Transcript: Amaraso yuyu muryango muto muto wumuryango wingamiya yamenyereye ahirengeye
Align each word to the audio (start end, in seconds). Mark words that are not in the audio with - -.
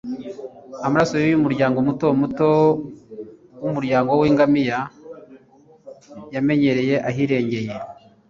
Amaraso 0.85 1.13
yuyu 1.17 1.43
muryango 1.45 1.77
muto 1.87 2.07
muto 2.21 2.47
wumuryango 3.61 4.11
wingamiya 4.21 4.79
yamenyereye 6.33 6.95
ahirengeye 7.09 7.73